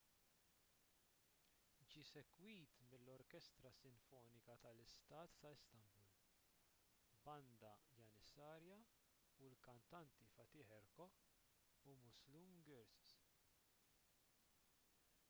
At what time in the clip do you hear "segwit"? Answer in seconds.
2.11-2.79